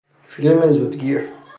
فیلم 0.27 0.67
زودگیر 0.71 1.27